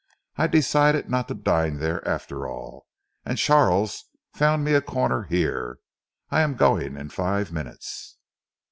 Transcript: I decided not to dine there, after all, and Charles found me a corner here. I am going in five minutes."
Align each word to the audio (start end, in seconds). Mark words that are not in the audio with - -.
I 0.35 0.47
decided 0.47 1.11
not 1.11 1.27
to 1.27 1.35
dine 1.35 1.77
there, 1.77 2.03
after 2.07 2.47
all, 2.47 2.87
and 3.23 3.37
Charles 3.37 4.05
found 4.33 4.63
me 4.63 4.73
a 4.73 4.81
corner 4.81 5.25
here. 5.25 5.77
I 6.31 6.41
am 6.41 6.55
going 6.55 6.97
in 6.97 7.09
five 7.09 7.51
minutes." 7.51 8.17